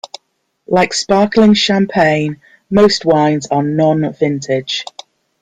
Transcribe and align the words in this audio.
Like 0.65 0.93
sparkling 0.95 1.53
Champagne, 1.53 2.41
most 2.71 3.05
wines 3.05 3.45
are 3.51 3.61
non-vintage. 3.61 4.83